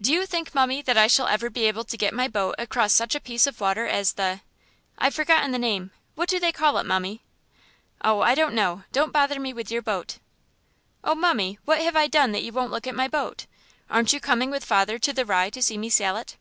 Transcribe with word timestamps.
Do 0.00 0.12
you 0.12 0.24
think, 0.24 0.54
mummie, 0.54 0.82
that 0.82 0.96
I 0.96 1.08
shall 1.08 1.26
ever 1.26 1.50
be 1.50 1.64
able 1.64 1.82
to 1.82 1.96
get 1.96 2.14
my 2.14 2.28
boat 2.28 2.54
across 2.58 2.92
such 2.92 3.16
a 3.16 3.20
piece 3.20 3.44
of 3.44 3.60
water 3.60 3.88
as 3.88 4.12
the 4.12 4.40
I've 4.96 5.16
forgotten 5.16 5.50
the 5.50 5.58
name. 5.58 5.90
What 6.14 6.28
do 6.28 6.38
they 6.38 6.52
call 6.52 6.78
it, 6.78 6.86
mummie?" 6.86 7.24
"Oh, 8.00 8.20
I 8.20 8.36
don't 8.36 8.54
know; 8.54 8.84
don't 8.92 9.12
bother 9.12 9.40
me 9.40 9.52
with 9.52 9.68
your 9.72 9.82
boat." 9.82 10.18
"Oh, 11.02 11.16
mummie, 11.16 11.58
what 11.64 11.80
have 11.82 11.96
I 11.96 12.06
done 12.06 12.30
that 12.30 12.44
you 12.44 12.52
won't 12.52 12.70
look 12.70 12.86
at 12.86 12.94
my 12.94 13.08
boat? 13.08 13.46
Aren't 13.90 14.12
you 14.12 14.20
coming 14.20 14.52
with 14.52 14.64
father 14.64 14.96
to 15.00 15.12
the 15.12 15.26
Rye 15.26 15.50
to 15.50 15.60
see 15.60 15.76
me 15.76 15.90
sail 15.90 16.16
it?" 16.16 16.36